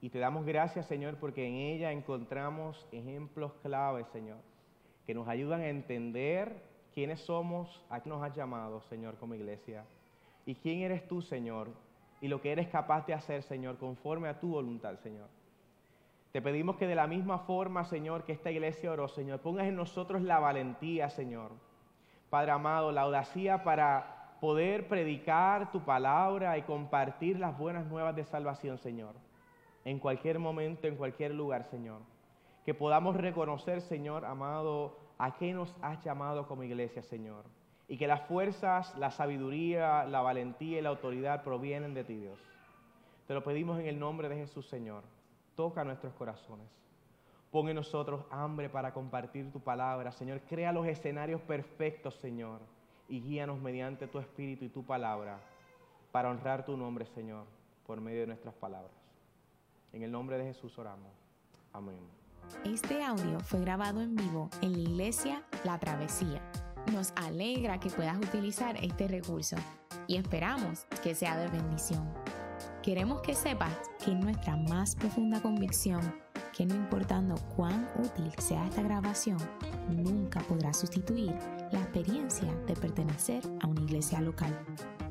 [0.01, 4.37] Y te damos gracias, Señor, porque en ella encontramos ejemplos claves, Señor,
[5.05, 6.61] que nos ayudan a entender
[6.93, 9.85] quiénes somos, a qué nos has llamado, Señor, como iglesia.
[10.45, 11.69] Y quién eres tú, Señor,
[12.19, 15.29] y lo que eres capaz de hacer, Señor, conforme a tu voluntad, Señor.
[16.33, 19.77] Te pedimos que de la misma forma, Señor, que esta iglesia oró, Señor, pongas en
[19.77, 21.68] nosotros la valentía, Señor.
[22.29, 28.23] Padre amado, la audacia para poder predicar tu palabra y compartir las buenas nuevas de
[28.23, 29.15] salvación, Señor.
[29.85, 32.01] En cualquier momento, en cualquier lugar, Señor.
[32.65, 37.45] Que podamos reconocer, Señor amado, a qué nos has llamado como iglesia, Señor.
[37.87, 42.39] Y que las fuerzas, la sabiduría, la valentía y la autoridad provienen de ti, Dios.
[43.27, 45.03] Te lo pedimos en el nombre de Jesús, Señor
[45.59, 46.69] toca nuestros corazones.
[47.51, 50.41] Pon en nosotros hambre para compartir tu palabra, Señor.
[50.41, 52.59] Crea los escenarios perfectos, Señor,
[53.07, 55.39] y guíanos mediante tu espíritu y tu palabra
[56.11, 57.45] para honrar tu nombre, Señor,
[57.87, 58.93] por medio de nuestras palabras.
[59.93, 61.11] En el nombre de Jesús oramos.
[61.73, 61.99] Amén.
[62.65, 66.41] Este audio fue grabado en vivo en la iglesia La Travesía.
[66.93, 69.55] Nos alegra que puedas utilizar este recurso
[70.07, 72.11] y esperamos que sea de bendición.
[72.83, 73.73] Queremos que sepas
[74.03, 76.01] que nuestra más profunda convicción
[76.59, 79.37] que no importando cuán útil sea esta grabación,
[79.87, 81.33] nunca podrá sustituir
[81.71, 84.59] la experiencia de pertenecer a una iglesia local.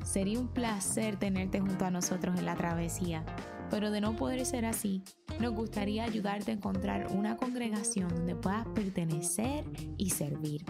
[0.03, 3.25] Sería un placer tenerte junto a nosotros en la travesía,
[3.71, 5.01] pero de no poder ser así,
[5.39, 9.65] nos gustaría ayudarte a encontrar una congregación donde puedas pertenecer
[9.97, 10.63] y servir.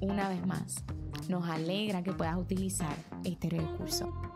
[0.00, 0.84] Una vez más,
[1.28, 4.33] nos alegra que puedas utilizar este recurso.